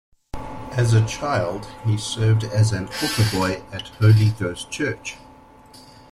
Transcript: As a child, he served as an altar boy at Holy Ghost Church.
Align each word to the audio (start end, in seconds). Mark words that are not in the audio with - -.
As 0.71 0.95
a 0.95 1.05
child, 1.05 1.67
he 1.85 1.95
served 1.95 2.43
as 2.45 2.71
an 2.71 2.85
altar 2.87 3.23
boy 3.31 3.61
at 3.71 3.89
Holy 4.01 4.29
Ghost 4.31 4.71
Church. 4.71 5.17